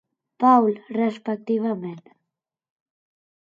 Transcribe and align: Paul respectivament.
Paul 0.41 0.71
respectivament. 1.01 2.03